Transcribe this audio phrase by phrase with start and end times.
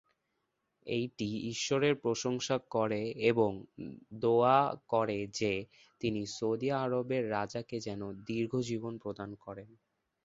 [0.85, 3.01] এইটি ঈশ্বরের প্রশংসা করে
[3.31, 3.51] এবং
[4.21, 4.59] দোয়া
[4.87, 5.53] করে যে,
[6.01, 9.69] তিনি সৌদি আরবের রাজাকে যেন দীর্ঘ জীবন প্রদান করেন।